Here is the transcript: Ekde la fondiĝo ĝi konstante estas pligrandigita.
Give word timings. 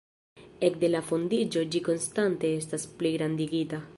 Ekde 0.69 0.89
la 0.93 1.01
fondiĝo 1.09 1.63
ĝi 1.75 1.83
konstante 1.91 2.53
estas 2.65 2.89
pligrandigita. 3.03 3.83